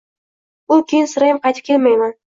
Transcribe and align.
U 0.75 0.79
keyin 0.93 1.11
sirayam 1.13 1.45
qaytib 1.47 1.69
kelmiyman! 1.73 2.19